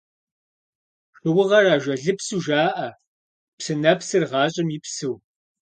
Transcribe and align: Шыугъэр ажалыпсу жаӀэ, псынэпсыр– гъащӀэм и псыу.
Шыугъэр 1.19 1.65
ажалыпсу 1.75 2.37
жаӀэ, 2.45 2.89
псынэпсыр– 3.57 4.23
гъащӀэм 4.29 4.67
и 4.75 4.79
псыу. 4.83 5.15